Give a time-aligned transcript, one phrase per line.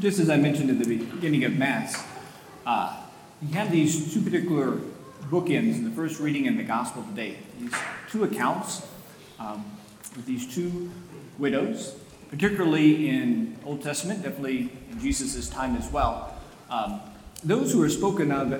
[0.00, 2.04] just as I mentioned at the beginning of Mass,
[2.64, 3.02] uh,
[3.42, 4.78] we have these two particular
[5.28, 7.36] bookends in the first reading in the Gospel today.
[7.58, 7.72] These
[8.08, 8.86] two accounts
[9.38, 9.64] um,
[10.14, 10.90] with these two
[11.38, 11.96] widows,
[12.30, 16.36] particularly in Old Testament, definitely in Jesus' time as well.
[16.70, 17.00] Um,
[17.42, 18.52] those who are spoken of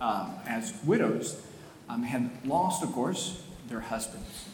[0.00, 1.40] um, as widows
[1.88, 4.46] um, had lost, of course, their husbands.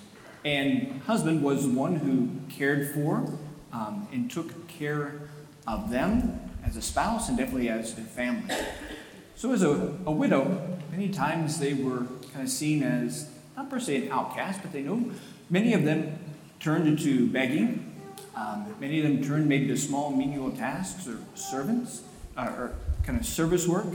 [0.44, 3.32] And husband was the one who cared for
[3.72, 5.28] um, and took care
[5.68, 8.54] of them as a spouse and definitely as a family.
[9.36, 13.78] So, as a, a widow, many times they were kind of seen as not per
[13.78, 15.12] se an outcast, but they know
[15.50, 16.18] many of them
[16.58, 17.84] turned into begging.
[18.34, 22.02] Um, many of them turned maybe to small menial tasks or servants
[22.36, 22.72] uh, or
[23.04, 23.86] kind of service work.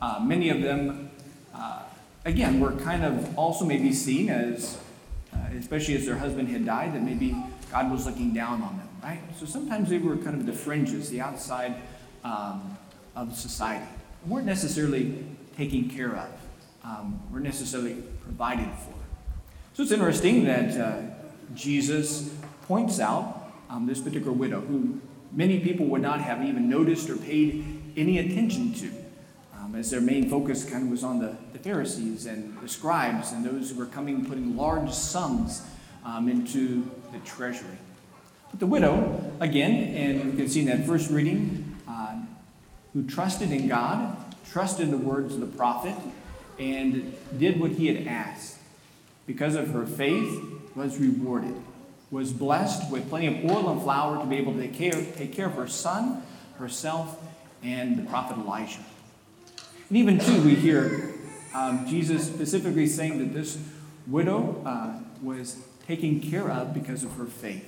[0.00, 1.10] Uh, many of them,
[1.54, 1.82] uh,
[2.24, 4.78] again, were kind of also maybe seen as,
[5.34, 7.36] uh, especially as their husband had died, that maybe
[7.70, 9.20] God was looking down on them, right?
[9.38, 11.76] So sometimes they were kind of the fringes, the outside
[12.24, 12.76] um,
[13.14, 13.86] of society.
[14.26, 15.24] weren't necessarily
[15.56, 16.30] taken care of,
[16.84, 18.94] um, weren't necessarily provided for.
[19.74, 21.02] So it's interesting that uh,
[21.54, 22.34] Jesus
[22.66, 25.00] points out um, this particular widow, who
[25.32, 27.64] many people would not have even noticed or paid
[27.96, 28.90] any attention to,
[29.58, 33.32] um, as their main focus kind of was on the, the, Pharisees and the scribes
[33.32, 35.62] and those who were coming putting large sums
[36.04, 37.78] um, into the treasury.
[38.50, 42.16] But the widow, again, and you can see in that first reading, uh,
[42.92, 44.16] who trusted in God,
[44.50, 45.94] trusted in the words of the prophet,
[46.58, 48.58] and did what he had asked.
[49.26, 50.42] Because of her faith,
[50.74, 51.54] was rewarded,
[52.10, 55.32] was blessed with plenty of oil and flour to be able to take care, take
[55.32, 56.22] care of her son,
[56.58, 57.20] herself,
[57.62, 58.80] and the prophet Elijah.
[59.88, 61.12] And even too, we hear
[61.54, 63.58] um, Jesus specifically saying that this
[64.06, 65.56] widow uh, was
[65.90, 67.66] taken care of because of her faith.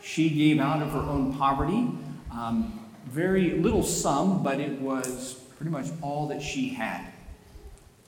[0.00, 1.88] She gave out of her own poverty,
[2.32, 7.12] um, very little sum, but it was pretty much all that she had.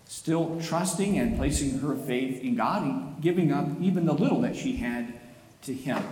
[0.04, 4.76] Still trusting and placing her faith in God giving up even the little that she
[4.76, 5.12] had
[5.62, 6.04] to Him.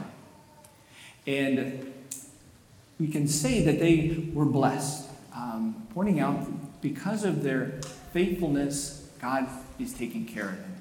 [1.24, 1.94] And
[2.98, 7.80] we can say that they were blessed, um, pointing out because of their
[8.12, 9.48] faithfulness, God
[9.78, 10.75] is taking care of them.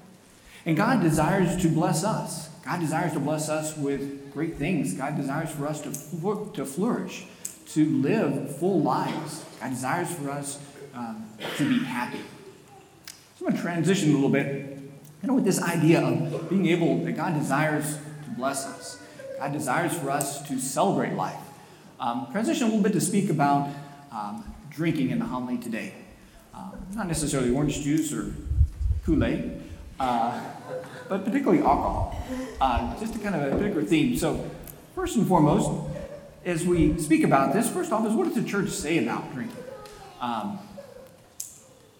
[0.65, 2.49] And God desires to bless us.
[2.63, 4.95] God desires to bless us with great things.
[4.95, 7.25] God desires for us to, to flourish,
[7.73, 9.45] to live full lives.
[9.61, 10.59] God desires for us
[10.95, 11.27] um,
[11.57, 12.21] to be happy.
[13.37, 14.79] So I'm going to transition a little bit
[15.21, 19.01] you know, with this idea of being able, that God desires to bless us.
[19.39, 21.39] God desires for us to celebrate life.
[21.99, 23.69] Um, transition a little bit to speak about
[24.11, 25.93] um, drinking in the homily today.
[26.53, 28.33] Um, not necessarily orange juice or
[29.03, 29.61] Kool Aid,
[29.99, 30.41] uh,
[31.09, 32.15] but particularly alcohol.
[32.59, 34.17] Uh, just a kind of a bigger theme.
[34.17, 34.49] So,
[34.95, 35.69] first and foremost,
[36.43, 39.57] as we speak about this, first off, is what does the church say about drinking?
[40.21, 40.59] Um,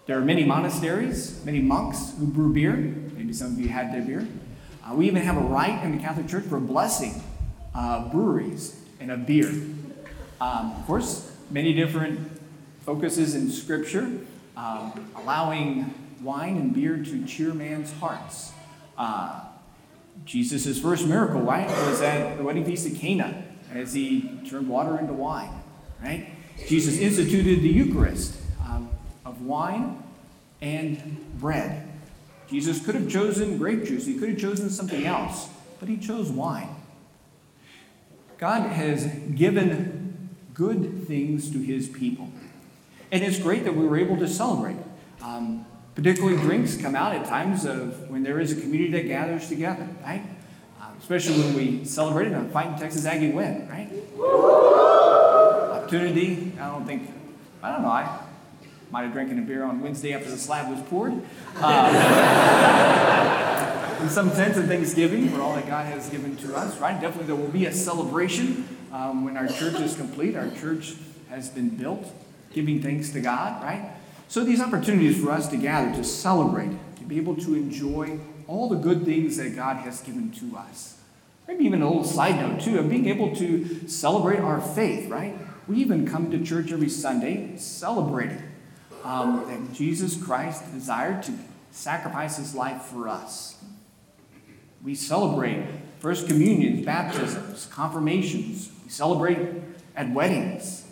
[0.05, 2.75] there are many monasteries, many monks who brew beer.
[2.75, 4.27] Maybe some of you had their beer.
[4.83, 7.23] Uh, we even have a rite in the Catholic Church for blessing
[7.73, 9.49] uh, breweries and a beer.
[10.39, 12.19] Um, of course, many different
[12.81, 14.11] focuses in Scripture,
[14.55, 15.93] um, allowing
[16.25, 18.51] wine and beer to cheer man's hearts.
[18.97, 19.41] Uh,
[20.25, 23.43] Jesus' first miracle, right, was at the wedding feast of Cana
[23.73, 25.51] as he turned water into wine,
[26.01, 26.29] right?
[26.67, 28.89] Jesus instituted the Eucharist um,
[29.25, 30.01] of wine
[30.61, 31.87] and bread.
[32.49, 35.49] Jesus could have chosen grape juice, he could have chosen something else,
[35.79, 36.75] but he chose wine.
[38.37, 39.05] God has
[39.35, 42.29] given good things to his people.
[43.11, 44.77] And it's great that we were able to celebrate.
[45.21, 45.65] Um,
[45.95, 49.87] particularly, drinks come out at times of when there is a community that gathers together,
[50.03, 50.23] right?
[50.81, 53.89] Um, especially when we celebrated a fighting Texas Aggie win, right?
[55.71, 57.09] Opportunity, I don't think,
[57.63, 58.19] I don't know, I
[58.91, 61.13] might have drinking a beer on Wednesday after the slab was poured.
[61.61, 61.95] Um,
[64.01, 66.99] in some sense of Thanksgiving for all that God has given to us, right?
[66.99, 70.93] Definitely there will be a celebration um, when our church is complete, our church
[71.29, 72.05] has been built,
[72.53, 73.91] giving thanks to God, right?
[74.27, 78.69] So these opportunities for us to gather, to celebrate, to be able to enjoy all
[78.69, 80.97] the good things that God has given to us.
[81.47, 85.37] Maybe even a little side note, too, of being able to celebrate our faith, right?
[85.67, 88.41] We even come to church every Sunday celebrating
[89.03, 91.33] um, that Jesus Christ desired to
[91.71, 93.57] sacrifice his life for us.
[94.83, 95.65] We celebrate
[95.99, 98.71] first communions, baptisms, confirmations.
[98.83, 99.39] We celebrate
[99.95, 100.84] at weddings.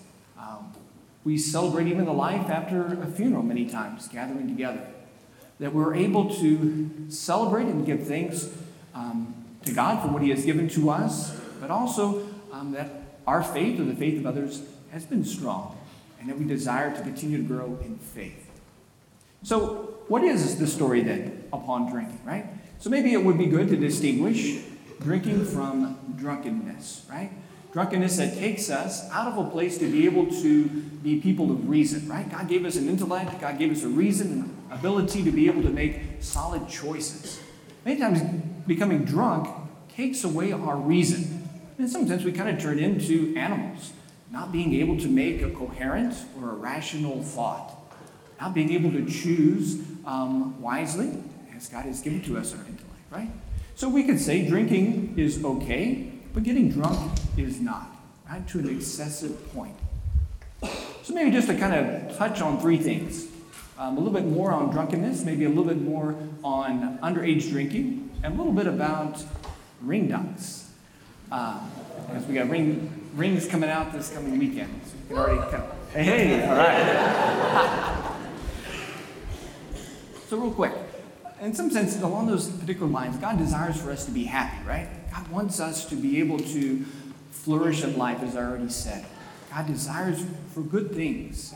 [1.24, 4.86] We celebrate even the life after a funeral many times, gathering together.
[5.60, 8.50] That we're able to celebrate and give thanks
[8.94, 9.34] um,
[9.66, 12.90] to God for what He has given to us, but also um, that
[13.26, 15.78] our faith or the faith of others has been strong
[16.20, 18.50] and that we desire to continue to grow in faith.
[19.44, 22.46] So, what is the story then upon drinking, right?
[22.80, 24.64] So, maybe it would be good to distinguish
[25.02, 27.32] drinking from drunkenness, right?
[27.74, 31.68] Drunkenness that takes us out of a place to be able to be people of
[31.68, 32.30] reason, right?
[32.30, 35.64] God gave us an intellect, God gave us a reason, and ability to be able
[35.64, 37.40] to make solid choices.
[37.84, 38.22] Many times,
[38.68, 39.50] becoming drunk
[39.96, 41.50] takes away our reason.
[41.80, 43.92] And sometimes we kind of turn into animals,
[44.32, 47.74] not being able to make a coherent or a rational thought,
[48.40, 51.12] not being able to choose um, wisely
[51.56, 53.32] as God has given to us our intellect, right?
[53.74, 57.90] So we could say drinking is okay, but getting drunk is not,
[58.30, 58.48] right?
[58.50, 59.76] To an excessive point.
[61.04, 63.28] So maybe just to kind of touch on three things.
[63.78, 68.12] Um, a little bit more on drunkenness, maybe a little bit more on underage drinking,
[68.24, 69.24] and a little bit about
[69.82, 70.68] ring dunks.
[71.32, 71.60] Uh,
[72.12, 74.70] as we got ring, rings coming out this coming weekend.
[74.86, 75.64] So you can already come.
[75.92, 78.16] Hey, hey, all right.
[80.30, 80.74] so, real quick,
[81.42, 84.88] in some sense, along those particular lines, God desires for us to be happy, right?
[85.12, 86.86] God wants us to be able to
[87.34, 89.06] flourish in life, as I already said.
[89.52, 91.54] God desires for good things.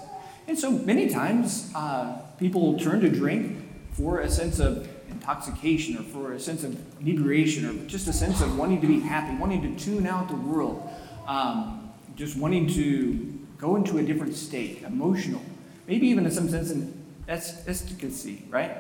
[0.48, 3.58] And so many times, uh, people turn to drink
[3.94, 8.42] for a sense of intoxication or for a sense of inebriation or just a sense
[8.42, 10.88] of wanting to be happy, wanting to tune out the world,
[11.28, 15.42] um, just wanting to go into a different state, emotional,
[15.88, 16.94] maybe even in some sense in
[17.28, 18.72] ecstasy, right?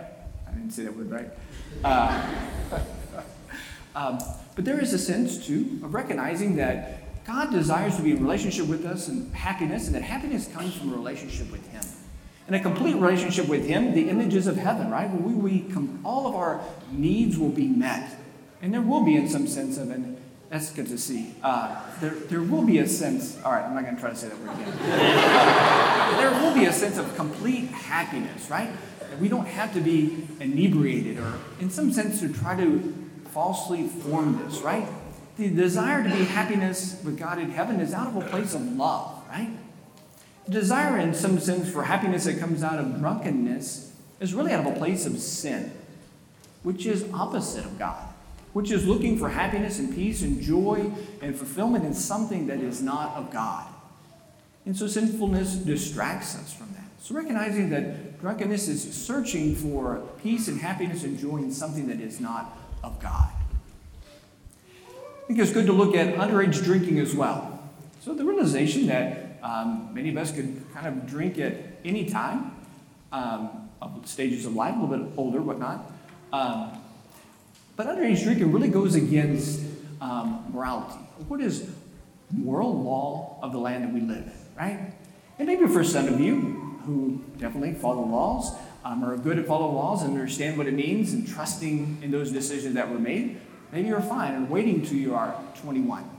[0.47, 1.29] I didn't say that word right.
[1.83, 2.29] Uh,
[3.97, 4.19] um,
[4.55, 8.67] but there is a sense, too, of recognizing that God desires to be in relationship
[8.67, 11.81] with us and happiness, and that happiness comes from a relationship with Him.
[12.45, 15.09] And a complete relationship with Him, the images of heaven, right?
[15.09, 15.73] We, we
[16.05, 16.61] all of our
[16.91, 18.15] needs will be met.
[18.61, 20.17] And there will be, in some sense, of an
[20.51, 21.33] ecstasy.
[21.41, 24.15] Uh, there, there will be a sense, all right, I'm not going to try to
[24.15, 24.77] say that word again.
[26.17, 28.69] there will be a sense of complete happiness, right?
[29.00, 33.88] That We don't have to be inebriated or, in some sense, to try to falsely
[33.88, 34.88] form this, right?
[35.38, 38.62] The desire to be happiness with God in heaven is out of a place of
[38.62, 39.51] love, right?
[40.45, 44.65] The desire, in some sense, for happiness that comes out of drunkenness is really out
[44.65, 45.71] of a place of sin,
[46.63, 48.03] which is opposite of God,
[48.53, 50.91] which is looking for happiness and peace and joy
[51.21, 53.68] and fulfillment in something that is not of God.
[54.65, 56.83] And so sinfulness distracts us from that.
[57.00, 62.01] So recognizing that drunkenness is searching for peace and happiness and joy in something that
[62.01, 62.57] is not
[62.88, 63.30] of God.
[65.24, 67.62] I think it's good to look at underage drinking as well.
[68.01, 71.54] So the realization that um, many of us could kind of drink at
[71.84, 72.56] any time,
[73.12, 73.69] um,
[74.06, 75.92] stages of life, a little bit older, whatnot.
[76.31, 76.81] Um,
[77.75, 79.62] but underage drinking really goes against
[80.00, 81.00] um, morality.
[81.28, 81.69] What is
[82.31, 84.94] moral law of the land that we live in, right?
[85.39, 88.56] And maybe for some of you, who definitely follow laws,
[88.88, 92.31] um, are good at follow laws and understand what it means and trusting in those
[92.31, 93.38] decisions that were made,
[93.72, 96.10] maybe you're fine and waiting till you are 21.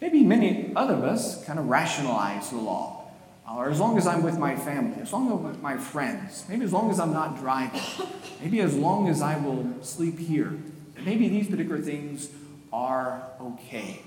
[0.00, 3.10] Maybe many other of us kind of rationalize the law.
[3.48, 5.78] Uh, or as long as I'm with my family, as long as I'm with my
[5.78, 7.80] friends, maybe as long as I'm not driving,
[8.42, 10.58] maybe as long as I will sleep here,
[11.02, 12.28] maybe these particular things
[12.70, 14.02] are okay.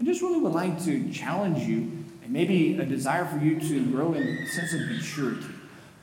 [0.00, 3.90] I just really would like to challenge you and maybe a desire for you to
[3.90, 5.55] grow in a sense of maturity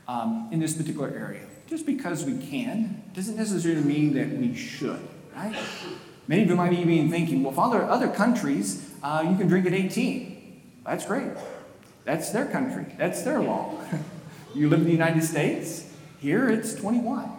[0.08, 1.46] um, in this particular area.
[1.66, 5.00] Just because we can doesn't necessarily mean that we should,
[5.34, 5.56] right?
[6.28, 9.66] Many of you might be even thinking, well, Father, other countries, uh, you can drink
[9.66, 10.62] at 18.
[10.84, 11.32] That's great.
[12.04, 13.78] That's their country, that's their law.
[14.54, 17.30] you live in the United States, here it's 21.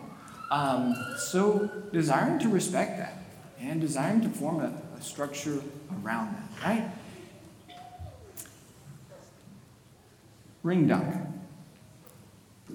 [0.52, 3.18] Um, so, desiring to respect that
[3.60, 5.60] and desiring to form a, a structure
[6.04, 6.92] around that, right?
[10.66, 11.16] ring dunk.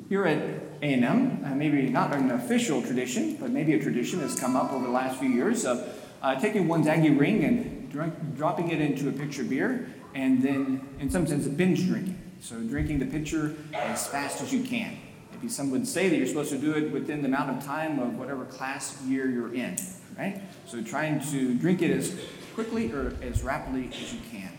[0.08, 0.38] Here at
[0.82, 4.86] A&M, uh, maybe not an official tradition, but maybe a tradition has come up over
[4.86, 5.84] the last few years of
[6.22, 10.88] uh, taking one's Aggie ring and drink, dropping it into a pitcher beer, and then,
[11.00, 12.18] in some sense, binge drinking.
[12.40, 14.96] So drinking the pitcher as fast as you can.
[15.32, 17.98] Maybe some would say that you're supposed to do it within the amount of time
[17.98, 19.76] of whatever class year you're in,
[20.18, 20.40] right?
[20.66, 22.18] So trying to drink it as
[22.54, 24.50] quickly or as rapidly as you can.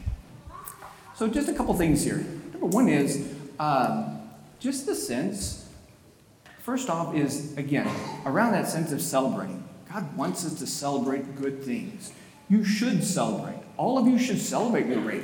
[1.15, 2.17] So just a couple things here.
[2.51, 4.20] Number one is um,
[4.61, 5.67] just the sense,
[6.59, 7.89] first off, is again,
[8.25, 9.67] around that sense of celebrating.
[9.91, 12.13] God wants us to celebrate good things.
[12.47, 13.59] You should celebrate.
[13.75, 15.23] All of you should celebrate your rate.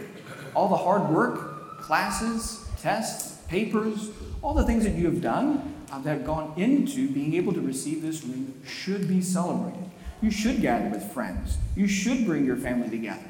[0.56, 4.10] All the hard work, classes, tests, papers,
[4.42, 7.62] all the things that you have done uh, that have gone into being able to
[7.62, 9.86] receive this ring should be celebrated.
[10.22, 11.58] You should gather with friends.
[11.76, 13.30] You should bring your family together.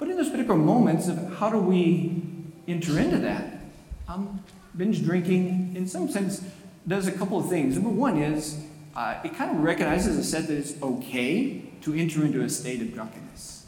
[0.00, 2.22] But in those particular moments of how do we
[2.66, 3.60] enter into that,
[4.08, 4.42] um,
[4.76, 6.42] binge drinking, in some sense,
[6.86, 7.74] does a couple of things.
[7.74, 8.62] Number one is
[8.94, 12.80] uh, it kind of recognizes and says that it's okay to enter into a state
[12.80, 13.66] of drunkenness,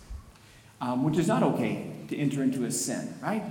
[0.80, 3.42] um, which is not okay to enter into a sin, right?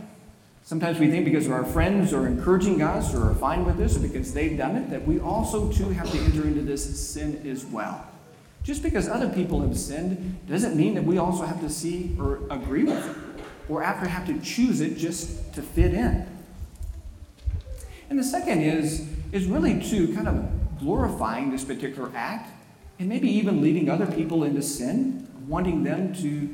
[0.64, 4.00] Sometimes we think because our friends are encouraging us or are fine with this or
[4.00, 7.66] because they've done it, that we also too have to enter into this sin as
[7.66, 8.06] well.
[8.64, 12.42] Just because other people have sinned doesn't mean that we also have to see or
[12.52, 13.18] agree with it
[13.70, 16.28] or after have to choose it just to fit in.
[18.12, 22.52] And the second is, is really to kind of glorifying this particular act
[23.00, 26.54] and maybe even leading other people into sin, wanting them to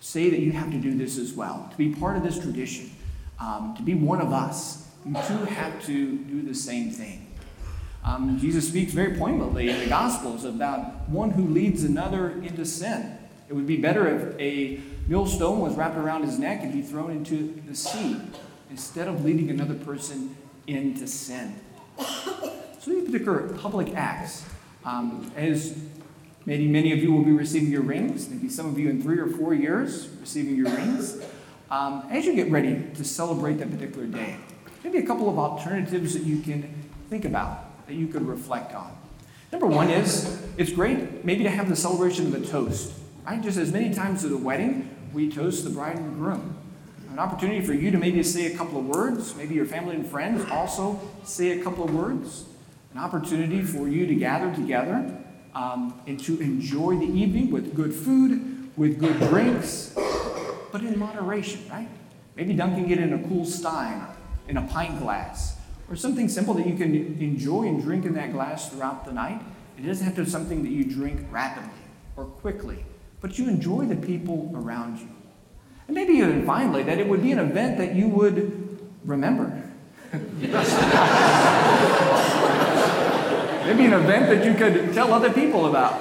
[0.00, 2.90] say that you have to do this as well, to be part of this tradition,
[3.38, 4.88] um, to be one of us.
[5.04, 7.26] You too have to do the same thing.
[8.02, 13.18] Um, Jesus speaks very poignantly in the Gospels about one who leads another into sin.
[13.50, 17.10] It would be better if a millstone was wrapped around his neck and be thrown
[17.10, 18.22] into the sea
[18.70, 20.34] instead of leading another person
[20.66, 21.54] into sin.
[21.98, 24.44] So these particular public acts,
[24.84, 25.76] um, as
[26.44, 29.18] maybe many of you will be receiving your rings, maybe some of you in three
[29.18, 31.22] or four years receiving your rings,
[31.70, 34.36] um, as you get ready to celebrate that particular day,
[34.84, 36.72] maybe a couple of alternatives that you can
[37.10, 38.96] think about that you could reflect on.
[39.50, 42.92] Number one is it's great maybe to have the celebration of a toast.
[43.24, 43.42] Right?
[43.42, 46.56] Just as many times at a wedding, we toast the bride and groom.
[47.10, 50.06] An opportunity for you to maybe say a couple of words, maybe your family and
[50.06, 52.44] friends also say a couple of words.
[52.92, 55.16] An opportunity for you to gather together
[55.54, 59.94] um, and to enjoy the evening with good food, with good drinks,
[60.72, 61.88] but in moderation, right?
[62.36, 64.06] Maybe dunking it in a cool stein,
[64.48, 65.56] in a pint glass,
[65.88, 69.40] or something simple that you can enjoy and drink in that glass throughout the night.
[69.78, 71.70] It doesn't have to be something that you drink rapidly
[72.16, 72.84] or quickly,
[73.20, 75.08] but you enjoy the people around you.
[75.88, 79.62] And maybe even finally, that it would be an event that you would remember.
[80.12, 80.24] maybe
[83.84, 86.00] an event that you could tell other people about.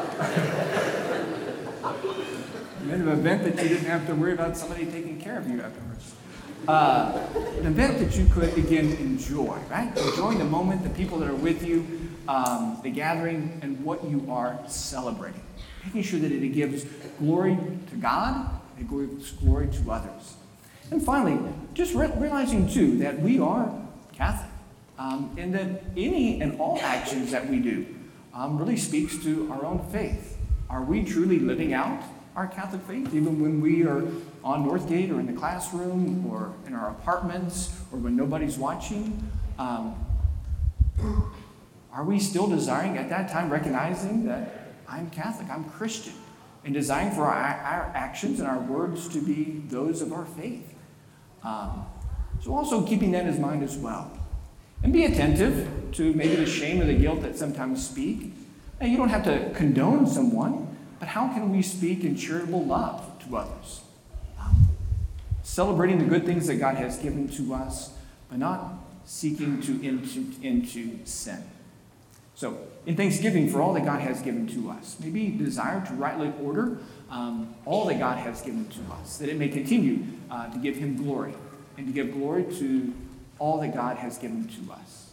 [2.82, 5.62] Maybe an event that you didn't have to worry about somebody taking care of you
[5.62, 6.15] afterwards
[6.68, 7.27] uh,
[7.60, 9.96] an event that you could, again, enjoy, right?
[9.98, 11.86] Enjoying the moment, the people that are with you,
[12.27, 15.42] um, the gathering, and what you are celebrating.
[15.86, 16.86] Making sure that it gives
[17.20, 17.58] glory
[17.89, 20.36] to God it gives glory to others.
[20.91, 21.39] And finally,
[21.74, 23.72] just re- realizing, too, that we are
[24.13, 24.51] Catholic
[24.98, 27.86] um, and that any and all actions that we do
[28.34, 30.38] um, really speaks to our own faith.
[30.70, 32.03] Are we truly living out
[32.36, 34.03] our Catholic faith, even when we are
[34.44, 39.32] on Northgate or in the classroom or in our apartments or when nobody's watching?
[39.58, 39.96] Um,
[41.94, 46.13] are we still desiring at that time, recognizing that I'm Catholic, I'm Christian,
[46.66, 50.74] and desiring for our, our actions and our words to be those of our faith?
[51.44, 51.86] Um,
[52.42, 54.12] so, also keeping that in mind as well.
[54.84, 58.34] And be attentive to maybe the shame or the guilt that sometimes speak.
[58.82, 63.20] Now, you don't have to condone someone, but how can we speak in charitable love
[63.28, 63.82] to others?
[64.40, 64.68] Um,
[65.44, 67.94] celebrating the good things that God has given to us,
[68.30, 68.74] but not
[69.06, 71.44] seeking to into, into sin.
[72.36, 76.34] So, in thanksgiving for all that God has given to us, maybe desire to rightly
[76.44, 80.58] order um, all that God has given to us, that it may continue uh, to
[80.60, 81.34] give Him glory
[81.77, 82.94] and to give glory to
[83.39, 85.06] all that God has given to us.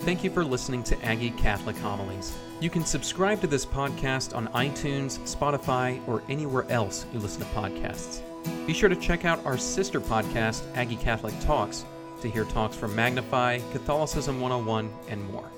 [0.00, 2.34] Thank you for listening to Aggie Catholic Homilies.
[2.60, 7.48] You can subscribe to this podcast on iTunes, Spotify, or anywhere else you listen to
[7.48, 8.22] podcasts.
[8.66, 11.84] Be sure to check out our sister podcast, Aggie Catholic Talks,
[12.20, 15.50] to hear talks from Magnify, Catholicism 101, and more.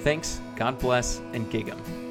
[0.00, 2.05] Thanks, God bless, and gig 'em.